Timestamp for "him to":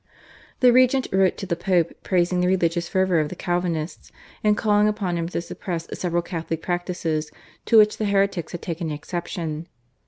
5.15-5.41